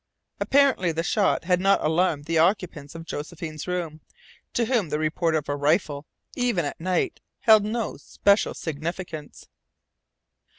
[0.39, 4.01] Apparently the shot had not alarmed the occupants of Josephine's room,
[4.55, 9.47] to whom the report of a rifle even at night held no special significance.